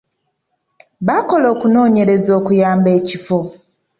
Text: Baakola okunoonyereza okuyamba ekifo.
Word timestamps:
Baakola 1.05 1.45
okunoonyereza 1.53 2.31
okuyamba 2.39 2.89
ekifo. 2.99 3.39